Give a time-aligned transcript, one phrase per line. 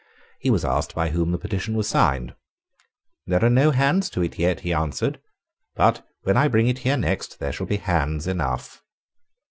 [0.39, 2.33] He was asked by whom the petition was signed.
[3.27, 5.21] "There are no hands to it yet," he answered;
[5.75, 8.81] "but, when I bring it here next, there shall be hands enough."